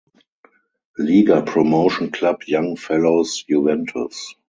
[0.97, 4.33] Liga Promotion club Young Fellows Juventus.